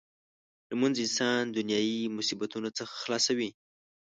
لمونځ 0.69 0.95
انسان 1.05 1.41
د 1.47 1.53
دنیايي 1.57 2.01
مصیبتونو 2.17 2.69
څخه 2.77 2.93
خلاصوي. 3.03 3.49